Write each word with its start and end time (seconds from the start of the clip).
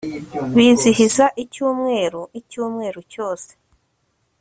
bizihiza 0.55 1.25
icyumweru-icyumweru 1.43 2.99
cyose 3.13 3.51